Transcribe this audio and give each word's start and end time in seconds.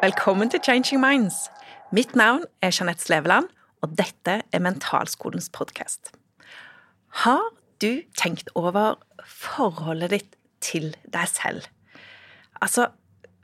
Velkommen 0.00 0.48
til 0.48 0.62
Changing 0.64 1.00
Minds. 1.00 1.50
Mitt 1.92 2.14
navn 2.16 2.46
er 2.64 2.70
Jeanette 2.72 3.04
Sleveland, 3.04 3.50
og 3.84 3.98
dette 3.98 4.38
er 4.40 4.62
Mentalskolens 4.64 5.50
podkast. 5.52 6.08
Har 7.20 7.42
du 7.84 8.00
tenkt 8.16 8.48
over 8.56 8.94
forholdet 9.28 10.14
ditt 10.14 10.38
til 10.64 10.94
deg 11.12 11.28
selv? 11.28 11.68
Altså, 12.64 12.86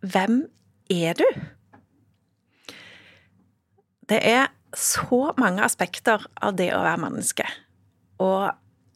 hvem 0.01 0.47
er 0.89 1.21
du? 1.21 1.27
Det 4.09 4.23
er 4.25 4.49
så 4.73 5.35
mange 5.37 5.61
aspekter 5.61 6.25
av 6.41 6.57
det 6.57 6.71
å 6.73 6.81
være 6.81 7.05
menneske. 7.05 7.45
Og 8.17 8.49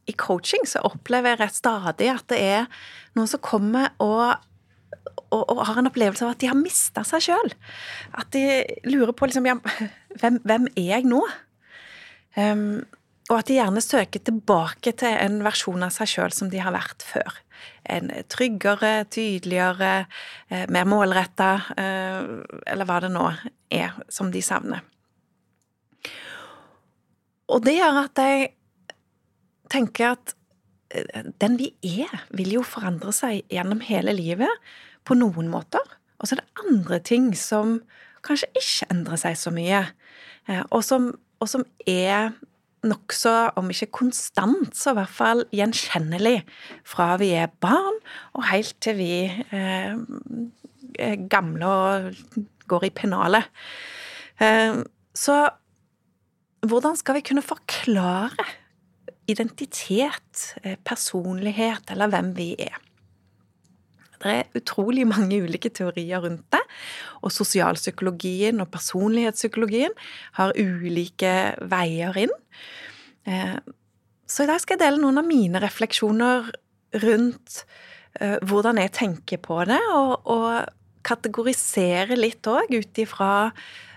i 0.09 0.17
coaching 0.17 0.65
så 0.65 0.81
opplever 0.89 1.45
jeg 1.45 1.61
stadig 1.61 2.09
at 2.09 2.25
det 2.33 2.41
er 2.41 2.71
noen 3.13 3.29
som 3.29 3.45
kommer 3.45 3.93
og 4.01 4.41
og, 5.31 5.43
og, 5.47 5.65
har 5.69 5.81
en 5.81 5.91
opplevelse 5.91 6.25
av 6.27 6.35
at 6.35 6.43
de 6.43 6.51
har 6.51 6.59
mista 6.59 7.05
seg 7.07 7.25
sjøl. 7.29 7.53
At 8.19 8.33
de 8.35 8.45
lurer 8.89 9.15
på 9.17 9.29
liksom, 9.31 9.47
ja, 9.49 9.57
hvem, 10.21 10.41
hvem, 10.47 10.67
er 10.75 10.89
jeg 10.95 11.07
nå? 11.11 11.23
Um, 12.37 12.83
og 13.31 13.37
at 13.39 13.47
de 13.47 13.61
gjerne 13.61 13.83
søker 13.85 14.23
tilbake 14.27 14.93
til 14.99 15.15
en 15.15 15.39
versjon 15.47 15.87
av 15.87 15.95
seg 15.95 16.11
sjøl 16.11 16.35
som 16.35 16.51
de 16.51 16.59
har 16.63 16.75
vært 16.75 17.05
før. 17.07 17.37
En 17.87 18.11
tryggere, 18.33 19.05
tydeligere, 19.13 20.07
eh, 20.51 20.65
mer 20.73 20.89
målretta, 20.89 21.51
eh, 21.79 22.27
eller 22.67 22.89
hva 22.89 22.99
det 23.05 23.13
nå 23.15 23.29
er 23.71 23.95
som 24.11 24.33
de 24.35 24.43
savner. 24.43 24.83
Og 27.51 27.63
det 27.63 27.77
gjør 27.79 28.03
at 28.03 28.19
jeg 28.19 28.51
tenker 29.71 30.17
at 30.17 30.35
eh, 30.91 31.31
den 31.39 31.59
vi 31.61 31.71
er, 31.87 32.27
vil 32.35 32.57
jo 32.59 32.67
forandre 32.67 33.15
seg 33.15 33.45
gjennom 33.47 33.83
hele 33.87 34.15
livet 34.17 34.51
på 35.11 35.19
noen 35.19 35.51
måter. 35.51 35.83
Og 36.21 36.29
så 36.29 36.37
er 36.37 36.43
det 36.43 36.65
andre 36.69 37.01
ting 37.03 37.33
som 37.39 37.81
kanskje 38.27 38.51
ikke 38.55 38.91
endrer 38.93 39.21
seg 39.21 39.39
så 39.41 39.53
mye, 39.55 39.83
eh, 40.49 40.63
og 40.71 40.85
som, 40.87 41.11
og 41.41 41.51
som 41.51 41.65
er 41.89 42.31
nokså, 42.87 43.35
om 43.61 43.69
ikke 43.73 43.91
konstant, 44.01 44.73
så 44.77 44.93
i 44.93 44.99
hvert 45.01 45.13
fall 45.13 45.43
gjenkjennelig 45.53 46.39
fra 46.89 47.13
vi 47.21 47.33
er 47.37 47.53
barn 47.61 47.99
og 48.39 48.47
helt 48.49 48.77
til 48.81 48.97
vi 49.01 49.13
eh, 49.29 49.97
er 51.01 51.27
gamle 51.33 51.69
og 51.69 52.39
går 52.71 52.89
i 52.89 52.95
pennalet. 52.97 53.51
Eh, 54.41 54.81
så 55.17 55.37
hvordan 56.69 56.97
skal 56.97 57.19
vi 57.19 57.25
kunne 57.25 57.45
forklare 57.45 58.49
identitet, 59.31 60.55
eh, 60.63 60.77
personlighet 60.85 61.93
eller 61.93 62.09
hvem 62.13 62.33
vi 62.37 62.55
er? 62.59 62.77
Det 64.21 64.33
er 64.37 64.59
utrolig 64.59 65.07
mange 65.09 65.41
ulike 65.41 65.71
teorier 65.73 66.21
rundt 66.25 66.45
det, 66.53 66.63
og 67.25 67.33
sosialpsykologien 67.33 68.61
og 68.61 68.71
personlighetspsykologien 68.75 69.95
har 70.37 70.57
ulike 70.61 71.35
veier 71.73 72.19
inn. 72.27 72.35
Eh, 73.29 73.57
så 74.31 74.45
i 74.45 74.51
dag 74.51 74.61
skal 74.63 74.77
jeg 74.77 74.85
dele 74.85 75.01
noen 75.03 75.21
av 75.23 75.27
mine 75.27 75.63
refleksjoner 75.63 76.51
rundt 77.03 77.63
eh, 78.21 78.37
hvordan 78.47 78.81
jeg 78.83 78.95
tenker 78.99 79.41
på 79.43 79.63
det, 79.71 79.81
og, 79.95 80.29
og 80.29 80.77
kategorisere 81.07 82.19
litt 82.19 82.45
òg 82.51 82.75
ut 82.77 83.01
ifra 83.01 83.33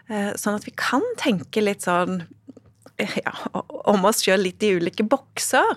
eh, 0.07 0.31
Sånn 0.39 0.55
at 0.55 0.63
vi 0.67 0.71
kan 0.79 1.03
tenke 1.19 1.63
litt 1.63 1.83
sånn 1.83 2.21
ja, 3.01 3.33
om 3.91 4.05
oss 4.07 4.23
sjøl 4.23 4.45
litt 4.45 4.63
i 4.63 4.75
ulike 4.77 5.03
bokser 5.03 5.75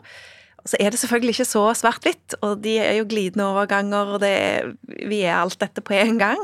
så 0.67 0.78
er 0.83 0.91
det 0.91 1.00
selvfølgelig 1.00 1.36
ikke 1.36 1.48
så 1.48 1.62
svart-hvitt, 1.78 2.36
og 2.47 2.62
de 2.64 2.77
er 2.83 2.97
jo 2.98 3.09
glidende 3.09 3.47
overganger, 3.48 4.14
og 4.17 4.25
er, 4.27 4.72
vi 4.86 5.22
er 5.22 5.39
alt 5.39 5.59
dette 5.62 5.84
på 5.84 5.94
en 5.97 6.19
gang. 6.21 6.43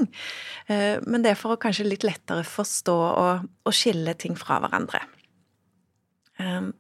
Eh, 0.71 1.03
men 1.07 1.25
det 1.25 1.33
er 1.33 1.41
for 1.41 1.55
å 1.55 1.61
kanskje 1.61 1.89
litt 1.89 2.07
lettere 2.07 2.45
forstå 2.47 2.97
og, 3.09 3.49
og 3.67 3.77
skille 3.77 4.15
ting 4.19 4.37
fra 4.39 4.61
hverandre. 4.63 5.03
Eh, 6.39 6.71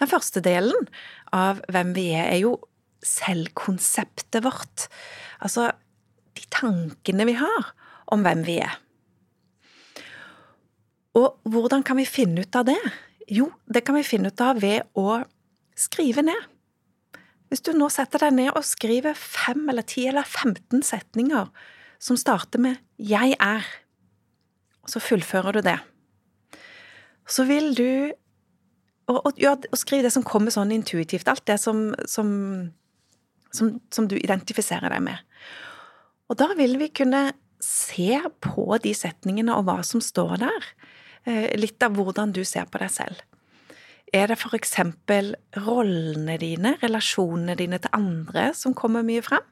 den 0.00 0.10
første 0.10 0.44
delen 0.44 0.90
av 1.34 1.62
hvem 1.72 1.94
vi 1.96 2.10
er, 2.14 2.30
er 2.30 2.42
jo 2.44 2.56
selvkonseptet 3.02 4.44
vårt. 4.44 4.86
Altså 5.42 5.72
de 6.38 6.46
tankene 6.54 7.26
vi 7.28 7.36
har 7.40 7.72
om 8.14 8.22
hvem 8.24 8.46
vi 8.46 8.60
er. 8.62 8.78
Og 11.18 11.42
hvordan 11.44 11.82
kan 11.84 11.98
vi 11.98 12.08
finne 12.08 12.46
ut 12.46 12.56
av 12.56 12.70
det? 12.70 12.78
Jo, 13.28 13.50
det 13.68 13.84
kan 13.84 13.98
vi 13.98 14.06
finne 14.06 14.32
ut 14.32 14.44
av 14.44 14.62
ved 14.62 14.86
å 14.98 15.20
skrive 15.78 16.24
ned. 16.24 16.51
Hvis 17.52 17.60
du 17.66 17.74
nå 17.76 17.90
setter 17.92 18.22
deg 18.24 18.32
ned 18.32 18.54
og 18.56 18.64
skriver 18.64 19.12
fem 19.12 19.66
eller 19.68 19.84
ti 19.84 20.06
eller 20.08 20.24
15 20.24 20.80
setninger 20.88 21.50
som 22.00 22.16
starter 22.16 22.58
med 22.58 22.78
'jeg 22.96 23.36
er', 23.36 23.68
og 24.82 24.88
så 24.88 24.98
fullfører 24.98 25.52
du 25.52 25.60
det, 25.60 25.78
så 27.28 27.44
vil 27.44 27.74
du 27.76 28.12
og, 29.08 29.26
og, 29.26 29.32
og 29.72 29.78
skriv 29.78 30.02
det 30.02 30.12
som 30.14 30.24
kommer 30.24 30.50
sånn 30.50 30.72
intuitivt, 30.72 31.28
alt 31.28 31.44
det 31.46 31.58
som, 31.60 31.94
som, 32.06 32.72
som, 33.52 33.80
som 33.90 34.08
du 34.08 34.16
identifiserer 34.16 34.88
deg 34.88 35.02
med. 35.02 35.18
Og 36.30 36.38
da 36.38 36.54
vil 36.56 36.78
vi 36.80 36.88
kunne 36.88 37.32
se 37.60 38.16
på 38.40 38.78
de 38.82 38.94
setningene 38.94 39.52
og 39.58 39.66
hva 39.68 39.82
som 39.84 40.00
står 40.00 40.38
der, 40.46 40.70
eh, 41.26 41.50
litt 41.58 41.82
av 41.82 41.98
hvordan 41.98 42.32
du 42.32 42.44
ser 42.48 42.64
på 42.64 42.78
deg 42.78 42.90
selv. 42.94 43.20
Er 44.12 44.28
det 44.28 44.42
eksempel 44.52 45.30
rollene 45.64 46.34
dine, 46.36 46.74
relasjonene 46.82 47.54
dine 47.56 47.78
til 47.80 47.94
andre, 47.96 48.50
som 48.52 48.74
kommer 48.76 49.00
mye 49.08 49.22
frem? 49.24 49.46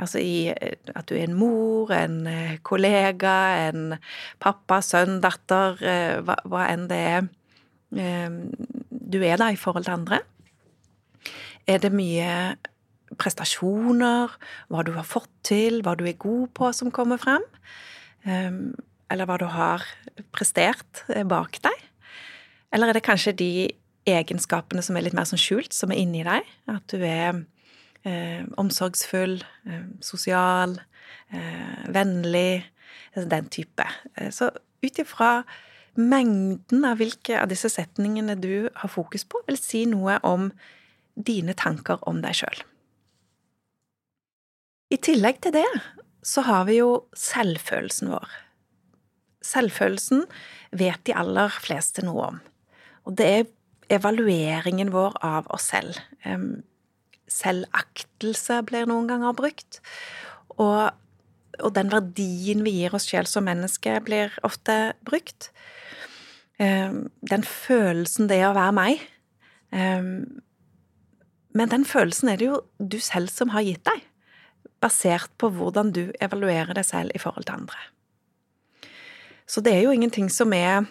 Altså 0.00 0.22
i 0.24 0.48
at 0.48 1.04
du 1.10 1.12
er 1.18 1.26
en 1.26 1.36
mor, 1.36 1.92
en 1.92 2.22
eh, 2.26 2.54
kollega, 2.64 3.34
en 3.68 3.98
pappa, 4.40 4.80
sønn, 4.80 5.20
datter, 5.20 5.76
eh, 5.84 6.14
hva, 6.24 6.38
hva 6.48 6.64
enn 6.72 6.88
det 6.88 7.02
er 7.10 7.28
eh, 8.00 8.40
du 8.88 9.20
er 9.20 9.36
da 9.36 9.50
i 9.52 9.60
forhold 9.60 9.84
til 9.84 9.98
andre? 9.98 10.22
Er 11.68 11.84
det 11.84 11.92
mye 11.92 12.56
prestasjoner, 13.20 14.32
hva 14.72 14.82
du 14.86 14.94
har 14.96 15.04
fått 15.04 15.32
til, 15.44 15.82
hva 15.84 15.92
du 15.92 16.06
er 16.08 16.16
god 16.16 16.54
på, 16.56 16.72
som 16.72 16.88
kommer 16.90 17.20
frem? 17.20 17.44
Eller 18.24 19.28
hva 19.28 19.36
du 19.38 19.44
har 19.50 19.84
prestert 20.34 21.04
bak 21.28 21.60
deg? 21.62 21.82
Eller 22.74 22.90
er 22.90 22.98
det 22.98 23.04
kanskje 23.06 23.34
de 23.38 23.50
egenskapene 24.06 24.84
som 24.84 24.96
er 24.96 25.06
litt 25.06 25.16
mer 25.16 25.26
sånn 25.28 25.40
skjult, 25.40 25.74
som 25.74 25.92
er 25.92 26.00
inni 26.02 26.22
deg. 26.26 26.46
At 26.70 26.86
du 26.92 27.02
er 27.02 27.42
eh, 28.06 28.42
omsorgsfull, 28.60 29.40
eh, 29.66 29.84
sosial, 30.04 30.78
eh, 31.34 31.86
vennlig, 31.94 32.64
den 33.16 33.48
type. 33.48 33.86
Eh, 34.14 34.30
så 34.30 34.50
ut 34.84 34.98
ifra 34.98 35.44
mengden 35.96 36.84
av 36.84 37.00
hvilke 37.00 37.38
av 37.40 37.48
disse 37.50 37.70
setningene 37.72 38.36
du 38.38 38.68
har 38.74 38.92
fokus 38.92 39.24
på, 39.24 39.40
vil 39.48 39.58
si 39.60 39.86
noe 39.88 40.18
om 40.26 40.50
dine 41.16 41.56
tanker 41.56 42.02
om 42.08 42.20
deg 42.24 42.36
sjøl. 42.42 42.64
I 44.92 44.98
tillegg 45.02 45.40
til 45.42 45.56
det 45.56 45.68
så 46.26 46.44
har 46.46 46.66
vi 46.68 46.78
jo 46.78 47.06
selvfølelsen 47.16 48.12
vår. 48.12 48.34
Selvfølelsen 49.46 50.26
vet 50.76 51.02
de 51.06 51.14
aller 51.16 51.54
fleste 51.62 52.04
noe 52.06 52.28
om. 52.34 52.38
Og 53.06 53.16
det 53.18 53.26
er 53.30 53.48
evalueringen 53.92 54.92
vår 54.94 55.16
av 55.24 55.48
oss 55.54 55.70
selv. 55.72 55.98
Selvaktelse 57.30 58.60
blir 58.66 58.86
noen 58.88 59.08
ganger 59.10 59.36
brukt. 59.36 59.80
Og, 60.56 60.90
og 61.60 61.74
den 61.76 61.90
verdien 61.92 62.64
vi 62.66 62.78
gir 62.80 62.96
oss 62.96 63.08
selv 63.10 63.30
som 63.30 63.46
menneske, 63.48 63.98
blir 64.06 64.34
ofte 64.46 64.94
brukt. 65.06 65.50
Den 66.58 67.46
følelsen 67.46 68.30
det 68.30 68.40
er 68.40 68.50
å 68.50 68.56
være 68.56 68.76
meg. 68.76 69.06
Men 71.56 71.72
den 71.72 71.86
følelsen 71.88 72.30
er 72.32 72.40
det 72.40 72.50
jo 72.50 72.60
du 72.78 72.98
selv 73.02 73.32
som 73.32 73.52
har 73.54 73.64
gitt 73.66 73.84
deg, 73.88 74.04
basert 74.82 75.32
på 75.40 75.50
hvordan 75.52 75.92
du 75.96 76.04
evaluerer 76.20 76.76
deg 76.76 76.84
selv 76.84 77.14
i 77.16 77.20
forhold 77.22 77.48
til 77.48 77.58
andre. 77.62 77.78
Så 79.46 79.62
det 79.62 79.72
er 79.76 79.86
jo 79.86 79.94
ingenting 79.94 80.28
som 80.32 80.52
er 80.52 80.88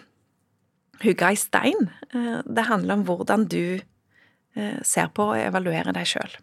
hugga 1.02 1.32
i 1.32 1.38
stein. 1.40 1.90
Eh, 2.14 2.40
det 2.44 2.68
handler 2.68 2.98
om 2.98 3.04
hvordan 3.08 3.46
du 3.50 3.78
eh, 4.56 4.78
ser 4.82 5.10
på 5.14 5.30
og 5.32 5.40
evaluerer 5.40 5.96
deg 5.96 6.08
sjøl. 6.08 6.38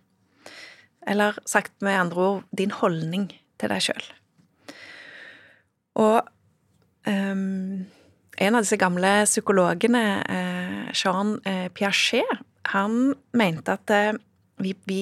Eller 1.07 1.37
sagt 1.49 1.75
med 1.83 1.99
andre 1.99 2.27
ord 2.27 2.43
din 2.55 2.71
holdning 2.71 3.29
til 3.59 3.73
deg 3.73 3.83
sjøl. 3.83 4.05
Og 5.99 6.23
um, 7.05 7.83
en 8.41 8.55
av 8.55 8.63
disse 8.63 8.79
gamle 8.81 9.11
psykologene, 9.27 10.23
Jean 10.95 11.35
Piaget, 11.75 12.39
han 12.71 13.13
mente 13.37 13.75
at 13.75 13.93
vi, 14.63 14.73
vi, 14.87 15.01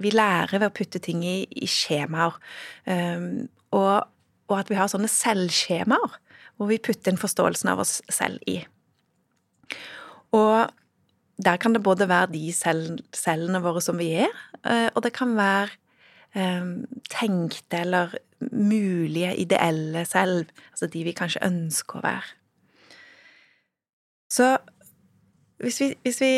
vi, 0.00 0.10
lærer 0.10 0.58
ved 0.58 0.68
å 0.70 0.74
putte 0.74 0.98
ting 1.02 1.22
i, 1.26 1.44
i 1.46 1.68
skjemaer. 1.70 2.38
Um, 2.86 3.46
og, 3.70 4.08
og, 4.48 4.56
at 4.58 4.72
vi 4.72 4.78
har 4.80 4.90
sånne 4.90 5.10
selvskjemaer 5.10 6.18
hvor 6.56 6.68
vi 6.70 6.80
putter 6.82 7.12
inn 7.12 7.20
forståelsen 7.20 7.72
av 7.72 7.82
oss 7.82 8.00
selv 8.12 8.42
i. 8.50 8.60
Og 10.32 10.72
der 11.42 11.56
kan 11.60 11.74
det 11.74 11.82
både 11.82 12.08
være 12.08 12.32
de 12.32 12.50
cellene 12.52 13.62
våre 13.64 13.80
som 13.84 13.98
vi 14.00 14.12
er, 14.24 14.32
eh, 14.64 14.88
og 14.94 15.02
det 15.04 15.12
kan 15.16 15.36
være 15.36 15.70
eh, 16.34 16.68
tenkte 17.10 17.80
eller 17.82 18.14
mulige, 18.50 19.36
ideelle 19.36 20.04
selv, 20.04 20.46
altså 20.72 20.86
de 20.86 21.04
vi 21.04 21.14
kanskje 21.16 21.44
ønsker 21.46 21.98
å 21.98 22.06
være. 22.06 22.30
Så 24.32 24.48
hvis 25.62 25.80
vi, 25.80 25.92
hvis 26.02 26.20
vi 26.22 26.32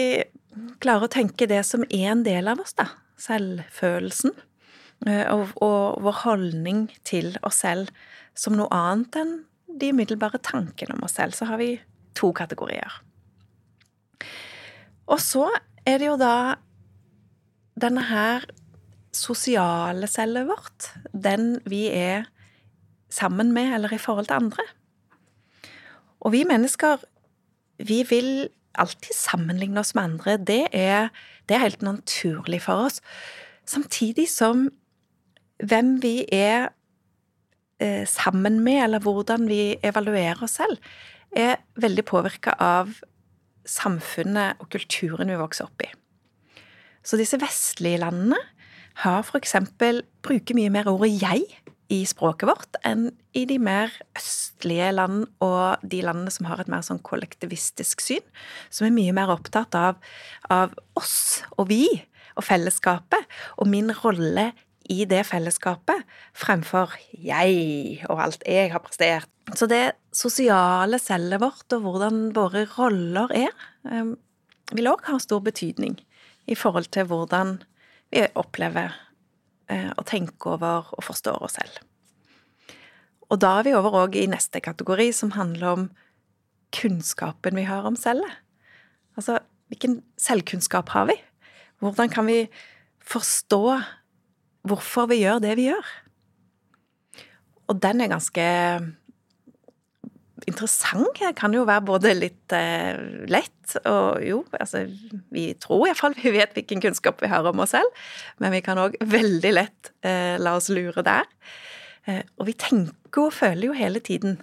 klarer 0.83 1.07
å 1.07 1.13
tenke 1.13 1.49
det 1.51 1.63
som 1.67 1.87
er 1.89 2.11
en 2.13 2.25
del 2.27 2.51
av 2.51 2.61
oss, 2.63 2.75
da, 2.77 2.89
selvfølelsen, 3.21 4.35
eh, 5.07 5.25
og, 5.33 5.55
og 5.65 6.03
vår 6.05 6.21
holdning 6.25 6.87
til 7.07 7.35
oss 7.43 7.63
selv 7.65 7.93
som 8.35 8.57
noe 8.59 8.71
annet 8.75 9.21
enn 9.21 9.35
de 9.81 9.91
umiddelbare 9.95 10.43
tankene 10.45 10.97
om 10.97 11.07
oss 11.07 11.17
selv, 11.19 11.37
så 11.37 11.49
har 11.49 11.61
vi 11.63 11.77
to 12.19 12.31
kategorier. 12.37 13.01
Og 15.07 15.21
så 15.21 15.49
er 15.87 15.99
det 16.01 16.09
jo 16.09 16.17
da 16.21 16.57
denne 17.81 18.05
her 18.09 18.47
sosiale 19.15 20.09
cellet 20.11 20.49
vårt, 20.49 20.91
den 21.13 21.59
vi 21.71 21.87
er 21.93 22.27
sammen 23.13 23.53
med 23.55 23.75
eller 23.77 23.93
i 23.95 24.01
forhold 24.01 24.27
til 24.31 24.41
andre. 24.41 24.65
Og 26.25 26.33
vi 26.33 26.45
mennesker, 26.49 27.03
vi 27.79 28.03
vil 28.09 28.49
alltid 28.75 29.15
sammenligne 29.15 29.81
oss 29.81 29.95
med 29.95 30.03
andre. 30.03 30.37
Det 30.37 30.63
er, 30.73 31.09
det 31.49 31.57
er 31.57 31.67
helt 31.67 31.83
naturlig 31.83 32.63
for 32.65 32.89
oss. 32.89 33.01
Samtidig 33.67 34.29
som 34.33 34.69
hvem 35.63 35.97
vi 36.03 36.25
er 36.33 36.69
eh, 37.81 38.07
sammen 38.09 38.61
med, 38.65 38.83
eller 38.85 38.99
hvordan 39.05 39.49
vi 39.49 39.77
evaluerer 39.83 40.43
oss 40.43 40.59
selv, 40.59 40.79
er 41.37 41.57
veldig 41.77 42.05
påvirka 42.05 42.55
av 42.59 42.95
samfunnet 43.69 44.61
og 44.63 44.71
kulturen 44.75 45.31
vi 45.33 45.41
vokser 45.41 45.69
opp 45.69 45.85
i. 45.85 45.91
Så 47.05 47.19
disse 47.21 47.39
vestlige 47.41 48.01
landene 48.01 48.41
har 49.05 49.27
eksempel 49.37 50.03
bruker 50.25 50.57
mye 50.57 50.71
mer 50.71 50.89
ordet 50.89 51.21
'jeg' 51.21 51.61
i 51.93 52.05
språket 52.09 52.49
vårt 52.49 52.79
enn 52.87 53.11
i 53.37 53.45
de 53.45 53.59
mer 53.59 53.93
østlige 54.17 54.93
land 54.95 55.27
og 55.45 55.83
de 55.83 56.01
landene 56.01 56.33
som 56.33 56.47
har 56.49 56.63
et 56.63 56.69
mer 56.69 56.81
sånn 56.81 57.03
kollektivistisk 57.05 58.01
syn, 58.01 58.25
som 58.71 58.87
er 58.87 58.97
mye 58.97 59.13
mer 59.13 59.29
opptatt 59.35 59.75
av, 59.75 60.01
av 60.51 60.73
oss 60.97 61.43
og 61.59 61.69
vi 61.69 61.85
og 62.35 62.47
fellesskapet 62.47 63.29
og 63.59 63.69
min 63.71 63.93
rolle 64.01 64.53
i 64.91 65.05
det 65.09 65.23
fellesskapet 65.29 66.03
fremfor 66.37 66.93
jeg 67.13 68.05
og 68.11 68.21
alt 68.27 68.45
jeg 68.49 68.73
har 68.73 68.83
prestert. 68.85 69.31
Så 69.57 69.69
det 69.69 69.97
sosiale 70.15 71.01
cellet 71.01 71.41
vårt 71.41 71.73
og 71.77 71.87
hvordan 71.87 72.29
våre 72.37 72.67
roller 72.77 73.33
er, 73.33 73.55
eh, 73.91 74.15
vil 74.73 74.91
òg 74.93 75.05
ha 75.09 75.19
stor 75.21 75.41
betydning 75.45 75.99
i 76.49 76.57
forhold 76.57 76.91
til 76.93 77.09
hvordan 77.09 77.59
vi 78.13 78.27
opplever 78.35 78.93
og 79.65 80.01
å 80.01 80.05
tenke 80.05 80.51
over 80.53 80.91
og 80.93 81.05
forstår 81.05 81.41
oss 81.43 81.57
selv. 81.57 81.79
Og 83.33 83.41
da 83.41 83.59
er 83.59 83.67
vi 83.67 83.75
over 83.77 83.97
òg 84.05 84.17
i 84.21 84.29
neste 84.31 84.61
kategori, 84.63 85.09
som 85.17 85.33
handler 85.35 85.69
om 85.71 85.87
kunnskapen 86.75 87.57
vi 87.57 87.67
har 87.69 87.87
om 87.89 87.97
cellet. 87.97 88.41
Altså, 89.17 89.39
hvilken 89.71 90.03
selvkunnskap 90.21 90.93
har 90.95 91.09
vi? 91.11 91.17
Hvordan 91.83 92.11
kan 92.13 92.29
vi 92.29 92.45
forstå 93.05 93.63
hvorfor 94.69 95.09
vi 95.13 95.23
gjør 95.23 95.41
det 95.45 95.55
vi 95.59 95.71
gjør? 95.71 95.95
Og 97.71 97.81
den 97.81 98.05
er 98.05 98.13
ganske 98.13 98.45
interessant 100.45 101.17
Det 101.17 101.31
kan 101.39 101.55
jo 101.57 101.63
være 101.65 101.87
både 101.89 102.11
litt 102.19 102.53
eh, 102.53 102.99
lett 103.33 103.77
og 103.89 104.21
jo, 104.21 104.43
altså 104.61 104.83
vi 105.33 105.47
tror 105.57 105.87
iallfall 105.89 106.13
vi 106.19 106.35
vet 106.35 106.53
hvilken 106.53 106.83
kunnskap 106.85 107.23
vi 107.23 107.31
har 107.33 107.47
om 107.49 107.63
oss 107.65 107.73
selv, 107.73 107.89
men 108.43 108.53
vi 108.53 108.61
kan 108.65 108.81
òg 108.83 108.99
veldig 109.01 109.53
lett 109.55 109.93
eh, 110.05 110.37
la 110.37 110.53
oss 110.59 110.69
lure 110.69 111.01
der. 111.07 111.25
Eh, 112.05 112.21
og 112.37 112.51
vi 112.51 112.55
tenker 112.61 113.25
og 113.25 113.33
føler 113.33 113.71
jo 113.71 113.79
hele 113.79 114.01
tiden 114.05 114.37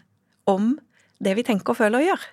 om 0.49 0.79
det 1.21 1.35
vi 1.37 1.45
tenker 1.45 1.75
og 1.75 1.79
føler 1.83 1.99
og 1.99 2.07
gjør. 2.07 2.25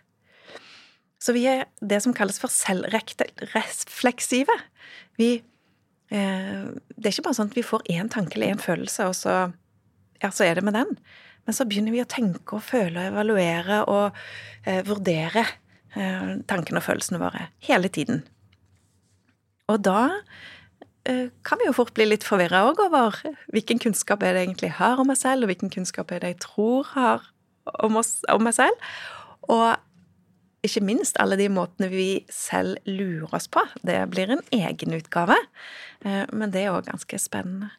Så 1.21 1.35
vi 1.37 1.45
er 1.51 1.67
det 1.85 2.01
som 2.05 2.15
kalles 2.17 2.41
for 2.41 2.49
selvrefleksive. 2.53 4.57
Vi 5.21 5.43
Det 6.09 7.05
er 7.05 7.11
ikke 7.13 7.27
bare 7.27 7.37
sånn 7.37 7.51
at 7.51 7.57
vi 7.59 7.67
får 7.67 7.83
én 7.93 8.09
tanke 8.13 8.39
eller 8.39 8.55
én 8.55 8.63
følelse, 8.63 9.09
og 9.11 9.17
så, 9.19 9.35
ja, 10.23 10.31
så 10.33 10.47
er 10.47 10.57
det 10.57 10.65
med 10.65 10.77
den. 10.79 10.95
Men 11.49 11.57
så 11.57 11.65
begynner 11.65 11.95
vi 11.95 12.03
å 12.05 12.09
tenke 12.09 12.59
og 12.59 12.65
føle 12.67 13.01
og 13.01 13.15
evaluere 13.15 13.79
og 13.89 14.17
eh, 14.69 14.83
vurdere 14.85 15.47
eh, 15.97 16.35
tankene 16.45 16.83
og 16.83 16.85
følelsene 16.85 17.21
våre 17.23 17.47
hele 17.65 17.89
tiden. 17.89 18.21
Og 19.73 19.81
da 19.87 20.03
eh, 21.09 21.33
kan 21.49 21.61
vi 21.61 21.71
jo 21.71 21.73
fort 21.79 21.95
bli 21.97 22.05
litt 22.11 22.27
forvirra 22.29 22.67
òg 22.69 22.83
over 22.85 23.17
hvilken 23.55 23.81
kunnskap 23.81 24.27
er 24.29 24.37
det 24.37 24.45
egentlig 24.45 24.75
har 24.77 25.01
om 25.01 25.09
meg 25.09 25.17
selv, 25.23 25.47
og 25.47 25.55
hvilken 25.55 25.73
kunnskap 25.73 26.13
er 26.13 26.21
det 26.21 26.35
jeg 26.35 26.43
tror 26.45 26.93
har 26.93 27.25
om, 27.81 27.97
oss, 27.97 28.19
om 28.29 28.45
meg 28.45 28.59
selv. 28.59 28.93
Og 29.49 29.73
ikke 30.67 30.83
minst 30.83 31.19
alle 31.23 31.39
de 31.39 31.49
måtene 31.53 31.91
vi 31.93 32.09
selv 32.33 32.79
lurer 32.89 33.35
oss 33.39 33.49
på. 33.51 33.63
Det 33.87 33.99
blir 34.11 34.33
en 34.35 34.45
egen 34.55 34.97
utgave, 34.97 35.37
eh, 36.05 36.25
men 36.33 36.55
det 36.55 36.65
er 36.65 36.75
òg 36.75 36.89
ganske 36.91 37.21
spennende. 37.23 37.71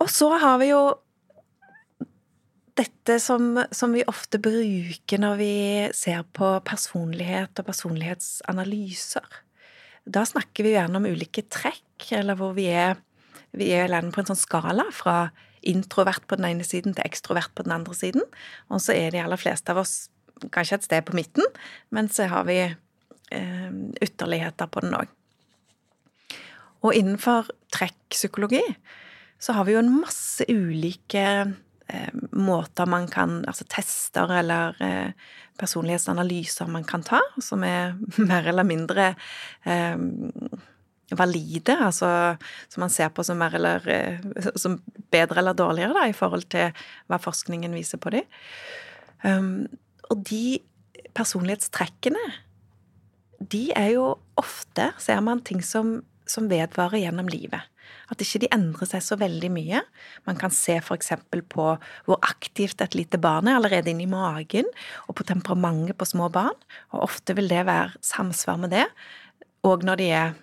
Og 0.00 0.08
så 0.12 0.30
har 0.40 0.58
vi 0.60 0.70
jo 0.72 0.82
dette 2.80 3.18
som, 3.20 3.58
som, 3.74 3.92
vi 3.92 4.06
ofte 4.08 4.40
bruker 4.40 5.20
når 5.20 5.36
vi 5.40 5.54
ser 5.96 6.24
på 6.36 6.54
personlighet 6.64 7.60
og 7.60 7.68
personlighetsanalyser. 7.68 9.26
Da 10.08 10.24
snakker 10.24 10.64
vi 10.64 10.74
gjerne 10.76 11.00
om 11.00 11.08
ulike 11.08 11.44
trekk, 11.52 12.06
eller 12.16 12.38
hvor 12.40 12.54
vi 12.56 12.70
er, 12.72 12.96
vi 13.52 13.72
er 13.76 13.92
på 13.92 14.22
en 14.22 14.30
sånn 14.30 14.40
skala 14.40 14.86
fra 14.94 15.30
introvert 15.60 16.24
på 16.28 16.38
den 16.40 16.48
ene 16.48 16.64
siden 16.64 16.94
til 16.96 17.04
ekstrovert 17.04 17.52
på 17.54 17.66
den 17.66 17.74
andre 17.76 17.96
siden. 17.96 18.24
Og 18.72 18.80
så 18.80 18.96
er 18.96 19.12
de 19.12 19.20
aller 19.20 19.40
fleste 19.40 19.74
av 19.74 19.82
oss 19.82 20.08
kanskje 20.48 20.80
et 20.80 20.88
sted 20.88 21.06
på 21.06 21.16
midten, 21.18 21.46
men 21.90 22.08
så 22.08 22.28
har 22.30 22.46
vi 22.48 22.58
eh, 22.64 23.70
ytterligheter 24.02 24.70
på 24.70 24.84
den 24.84 24.96
òg. 24.98 25.10
Og 26.80 26.96
innenfor 26.96 27.50
trekkpsykologi 27.74 28.62
så 29.40 29.56
har 29.56 29.66
vi 29.68 29.74
jo 29.74 29.82
en 29.82 29.92
masse 30.00 30.44
ulike 30.48 31.26
eh, 31.88 32.12
måter 32.36 32.88
man 32.88 33.08
kan 33.08 33.40
Altså 33.48 33.64
tester 33.68 34.32
eller 34.40 34.76
eh, 34.84 35.12
personlighetsanalyser 35.60 36.68
man 36.72 36.84
kan 36.88 37.04
ta, 37.04 37.20
som 37.40 37.64
er 37.64 37.96
mer 38.30 38.48
eller 38.48 38.64
mindre 38.64 39.14
eh, 39.64 39.96
valide, 41.16 41.74
altså 41.74 42.36
som 42.70 42.84
man 42.84 42.92
ser 42.92 43.10
på 43.12 43.24
som 43.26 43.42
eller 43.42 43.88
eh, 43.88 44.20
som 44.56 44.78
bedre 45.12 45.40
eller 45.42 45.56
dårligere, 45.58 45.96
da, 45.96 46.06
i 46.08 46.16
forhold 46.16 46.46
til 46.52 46.70
hva 47.10 47.20
forskningen 47.20 47.74
viser 47.76 48.00
på 48.00 48.12
dem. 48.14 48.28
Um, 49.24 49.66
og 50.10 50.22
de 50.28 50.60
personlighetstrekkene, 51.16 52.22
de 53.40 53.70
er 53.76 53.94
jo 53.94 54.14
ofte, 54.40 54.90
ser 55.00 55.20
man, 55.24 55.42
ting 55.46 55.62
som, 55.64 56.00
som 56.28 56.48
vedvarer 56.50 57.00
gjennom 57.04 57.30
livet. 57.30 57.64
At 58.10 58.22
ikke 58.22 58.42
de 58.42 58.50
endrer 58.54 58.88
seg 58.90 59.02
så 59.02 59.16
veldig 59.18 59.50
mye. 59.54 59.80
Man 60.26 60.38
kan 60.38 60.52
se 60.54 60.76
f.eks. 60.78 61.12
på 61.30 61.66
hvor 62.06 62.20
aktivt 62.26 62.82
et 62.82 62.96
lite 62.98 63.18
barn 63.22 63.48
er 63.48 63.58
allerede 63.58 63.90
inni 63.92 64.06
magen, 64.10 64.68
og 65.08 65.16
på 65.18 65.26
temperamentet 65.26 65.98
på 65.98 66.08
små 66.10 66.28
barn. 66.32 66.58
Og 66.92 67.06
ofte 67.08 67.34
vil 67.38 67.50
det 67.50 67.64
være 67.70 67.98
samsvar 68.04 68.60
med 68.62 68.74
det, 68.74 68.86
og 69.66 69.84
når 69.86 70.00
de 70.00 70.12
er 70.16 70.38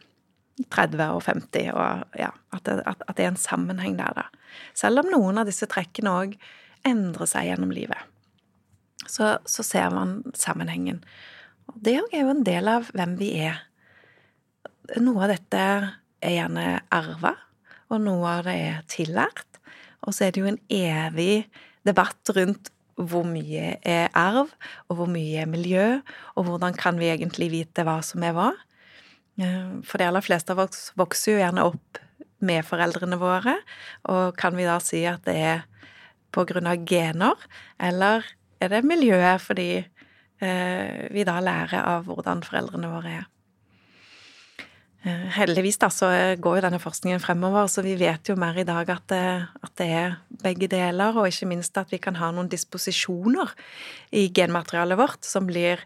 30 0.73 1.03
og 1.13 1.21
50, 1.27 1.71
og 1.73 2.17
ja, 2.17 2.31
at 2.55 2.65
det, 2.65 2.79
at, 2.89 3.01
at 3.07 3.17
det 3.17 3.25
er 3.25 3.33
en 3.33 3.39
sammenheng 3.39 3.97
der, 3.99 4.13
da. 4.17 4.25
Selv 4.77 5.03
om 5.03 5.11
noen 5.11 5.37
av 5.37 5.49
disse 5.49 5.67
trekkene 5.69 6.13
òg 6.23 6.37
endrer 6.87 7.29
seg 7.29 7.51
gjennom 7.51 7.73
livet. 7.73 7.99
Så, 9.07 9.37
så 9.47 9.65
ser 9.65 9.89
man 9.93 10.19
sammenhengen. 10.37 11.01
Og 11.71 11.79
det 11.83 11.97
òg 12.01 12.13
er 12.15 12.25
jo 12.25 12.33
en 12.35 12.45
del 12.47 12.69
av 12.71 12.91
hvem 12.95 13.17
vi 13.19 13.33
er. 13.47 13.59
Noe 15.03 15.25
av 15.25 15.33
dette 15.33 15.63
er 16.23 16.33
gjerne 16.37 16.67
arva, 16.93 17.33
og 17.91 18.01
noe 18.03 18.37
av 18.37 18.47
det 18.47 18.55
er 18.69 18.81
tillært. 18.91 19.61
Og 20.05 20.15
så 20.15 20.27
er 20.27 20.33
det 20.33 20.43
jo 20.43 20.51
en 20.51 20.61
evig 20.71 21.47
debatt 21.87 22.35
rundt 22.35 22.71
hvor 22.97 23.27
mye 23.29 23.75
er 23.85 24.07
arv, 24.17 24.49
og 24.89 24.99
hvor 24.99 25.09
mye 25.11 25.43
er 25.43 25.49
miljø, 25.49 25.99
og 26.33 26.47
hvordan 26.47 26.77
kan 26.77 26.97
vi 26.97 27.11
egentlig 27.11 27.51
vite 27.53 27.85
hva 27.85 27.99
som 28.05 28.23
er 28.25 28.33
hva? 28.33 28.49
Eh, 29.37 29.77
for 29.85 30.01
de 30.01 30.07
aller 30.07 30.25
fleste 30.25 30.55
av 30.55 30.63
oss 30.65 30.89
vokser 30.97 31.35
jo 31.35 31.41
gjerne 31.43 31.67
opp 31.69 32.01
med 32.41 32.65
foreldrene 32.65 33.19
våre, 33.21 33.53
og 34.09 34.37
kan 34.37 34.57
vi 34.57 34.65
da 34.65 34.79
si 34.81 35.03
at 35.09 35.25
det 35.29 35.37
er 35.37 35.63
på 36.33 36.45
grunn 36.49 36.69
av 36.69 36.83
gener, 36.89 37.37
eller 37.81 38.25
er 38.61 38.73
det 38.73 38.83
miljøet 38.87 39.41
fordi 39.43 39.71
eh, 39.77 41.07
vi 41.13 41.25
da 41.27 41.39
lærer 41.43 41.81
av 41.81 42.07
hvordan 42.09 42.43
foreldrene 42.45 42.91
våre 42.91 43.15
er? 43.21 43.25
Eh, 45.07 45.27
heldigvis 45.37 45.77
da, 45.79 45.89
så 45.93 46.09
går 46.41 46.57
jo 46.57 46.63
denne 46.65 46.81
forskningen 46.81 47.21
fremover, 47.23 47.69
så 47.71 47.83
vi 47.85 47.95
vet 47.99 48.27
jo 48.27 48.35
mer 48.39 48.57
i 48.57 48.65
dag 48.67 48.89
at 48.91 49.05
det, 49.11 49.23
at 49.63 49.73
det, 49.79 49.87
er 49.87 50.17
begge 50.41 50.69
deler, 50.71 51.15
og 51.15 51.29
ikke 51.29 51.49
minst 51.53 51.77
at 51.77 51.91
vi 51.93 52.01
kan 52.01 52.17
ha 52.19 52.31
noen 52.33 52.49
disposisjoner 52.51 53.53
i 54.11 54.27
genmaterialet 54.35 54.99
vårt 54.99 55.27
som 55.27 55.47
blir 55.47 55.83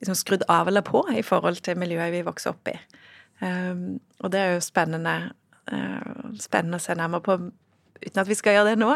liksom 0.00 0.18
skrudd 0.18 0.44
av 0.50 0.68
eller 0.70 0.84
på 0.86 1.04
i 1.14 1.22
forhold 1.26 1.62
til 1.64 1.78
miljøet 1.78 2.12
vi 2.14 2.26
vokser 2.26 2.52
opp 2.52 2.70
i. 2.70 2.76
Um, 3.40 4.00
og 4.20 4.32
det 4.34 4.40
er 4.40 4.56
jo 4.56 4.64
spennende 4.64 5.18
Spennende 6.40 6.80
å 6.80 6.82
se 6.82 6.96
nærmere 6.98 7.22
på, 7.22 7.34
uten 8.00 8.18
at 8.18 8.26
vi 8.26 8.34
skal 8.34 8.56
gjøre 8.56 8.72
det 8.72 8.80
nå. 8.80 8.88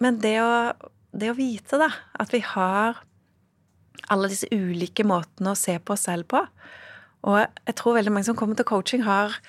Men 0.00 0.20
det 0.22 0.30
å, 0.40 0.52
det 1.16 1.32
å 1.32 1.38
vite, 1.38 1.78
da, 1.80 1.90
at 2.20 2.32
vi 2.34 2.42
har 2.44 3.00
alle 4.10 4.30
disse 4.30 4.48
ulike 4.50 5.04
måtene 5.06 5.52
å 5.52 5.58
se 5.58 5.76
på 5.78 5.94
oss 5.94 6.06
selv 6.08 6.28
på. 6.30 6.42
Og 7.28 7.42
jeg 7.42 7.76
tror 7.76 7.98
veldig 7.98 8.14
mange 8.14 8.28
som 8.30 8.38
kommer 8.38 8.58
til 8.58 8.68
coaching, 8.68 9.04
har 9.04 9.40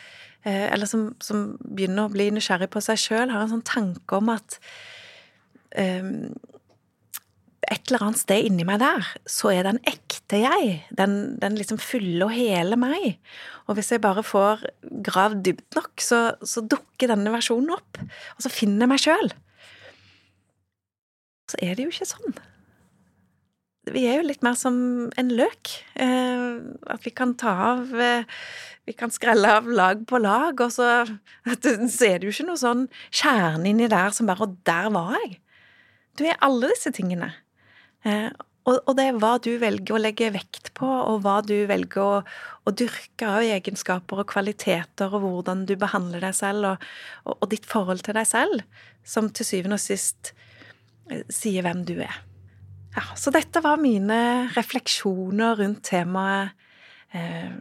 Eller 0.42 0.90
som, 0.90 1.12
som 1.22 1.52
begynner 1.62 2.08
å 2.08 2.10
bli 2.10 2.32
nysgjerrig 2.34 2.72
på 2.74 2.82
seg 2.82 2.98
sjøl, 2.98 3.30
har 3.30 3.44
en 3.44 3.52
sånn 3.52 3.62
tanke 3.62 4.18
om 4.18 4.32
at 4.34 4.56
um, 5.78 6.32
et 7.70 7.92
eller 7.92 8.08
annet 8.08 8.22
sted 8.24 8.48
inni 8.48 8.66
meg 8.66 8.82
der, 8.82 9.06
så 9.30 9.52
er 9.54 9.68
den 9.68 9.78
ekte 9.86 10.42
jeg. 10.42 10.72
Den, 10.98 11.38
den 11.44 11.60
liksom 11.60 11.78
fulle 11.78 12.26
og 12.26 12.34
hele 12.34 12.80
meg. 12.80 13.20
Og 13.70 13.78
hvis 13.78 13.94
jeg 13.94 14.02
bare 14.02 14.26
får 14.26 14.66
gravd 15.06 15.44
dypt 15.46 15.78
nok, 15.78 15.94
så, 16.02 16.24
så 16.42 16.66
dukker 16.66 17.14
denne 17.14 17.32
versjonen 17.38 17.76
opp. 17.78 18.02
Og 18.36 18.42
så 18.42 18.52
finner 18.52 18.88
jeg 18.88 18.92
meg 18.96 19.06
sjøl. 19.06 19.32
Så 21.52 21.60
er 21.62 21.76
det 21.76 21.86
jo 21.86 21.94
ikke 21.94 22.08
sånn. 22.08 22.36
Vi 23.90 24.04
er 24.06 24.20
jo 24.20 24.28
litt 24.28 24.44
mer 24.46 24.58
som 24.60 24.76
en 25.18 25.32
løk. 25.34 25.72
Eh, 26.00 26.60
at 26.94 27.06
vi 27.06 27.14
kan 27.18 27.34
ta 27.40 27.54
av 27.72 27.96
eh, 27.98 28.28
Vi 28.86 28.94
kan 28.98 29.14
skrelle 29.14 29.50
av 29.60 29.68
lag 29.70 30.06
på 30.10 30.18
lag, 30.22 30.58
og 30.58 30.72
så, 30.74 30.88
så 31.46 32.06
er 32.08 32.22
det 32.22 32.28
jo 32.28 32.34
ikke 32.34 32.48
noe 32.50 32.62
sånn 32.62 32.88
kjerne 33.10 33.70
inni 33.70 33.90
der 33.92 34.14
som 34.16 34.30
bare 34.30 34.48
Og 34.48 34.56
der 34.68 34.90
var 34.94 35.18
jeg. 35.20 35.36
Du 36.18 36.26
er 36.28 36.40
alle 36.46 36.72
disse 36.74 36.92
tingene. 36.94 37.32
Eh, 38.06 38.30
og, 38.70 38.92
det 38.94 39.08
er 39.08 39.18
hva 39.18 39.36
du 39.42 39.56
velger 39.58 39.96
å 39.98 40.02
legge 40.02 40.30
vekt 40.36 40.70
på, 40.78 40.86
og 40.86 41.24
hva 41.24 41.40
du 41.42 41.56
velger 41.70 42.02
å, 42.04 42.20
å 42.70 42.74
dyrke 42.78 43.26
av 43.26 43.42
egenskaper 43.42 44.22
og 44.22 44.30
kvaliteter, 44.30 45.10
og 45.10 45.26
hvordan 45.26 45.64
du 45.66 45.74
behandler 45.82 46.22
deg 46.22 46.36
selv, 46.38 46.68
og, 46.70 46.86
og, 47.26 47.40
og 47.40 47.50
ditt 47.56 47.66
forhold 47.70 48.06
til 48.06 48.20
deg 48.20 48.30
selv, 48.30 48.84
som 49.02 49.32
til 49.34 49.48
syvende 49.48 49.80
og 49.80 49.82
sist 49.82 50.36
eh, 50.36 50.51
sier 51.32 51.66
hvem 51.66 51.86
du 51.88 51.98
er. 52.04 52.22
Ja, 52.92 53.06
så 53.16 53.32
dette 53.32 53.62
var 53.64 53.80
mine 53.80 54.50
refleksjoner 54.56 55.62
rundt 55.62 55.86
temaet 55.88 56.52
eh, 57.16 57.54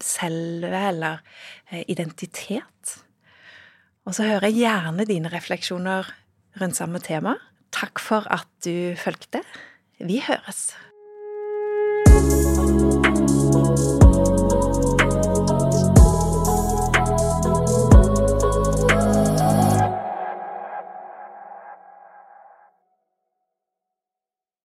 selve, 0.00 0.70
eller 0.70 1.18
eh, 1.70 1.82
identitet. 1.90 2.94
Og 4.06 4.14
så 4.16 4.28
hører 4.28 4.48
jeg 4.48 4.62
gjerne 4.62 5.06
dine 5.08 5.32
refleksjoner 5.32 6.12
rundt 6.60 6.78
samme 6.78 7.02
tema. 7.02 7.36
Takk 7.74 8.02
for 8.02 8.26
at 8.30 8.48
du 8.64 8.94
fulgte. 8.98 9.42
Vi 9.98 10.22
høres. 10.26 10.70